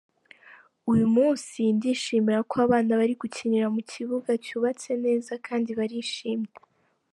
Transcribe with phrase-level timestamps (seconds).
[0.91, 6.53] Uyu munsi ndishimira ko abana bari gukinira mu kibuga cyubatse neza kandi barishimye.